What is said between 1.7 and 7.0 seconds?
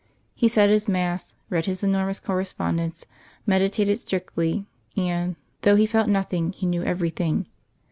enormous correspondence, meditated strictly; and, though he felt nothing he knew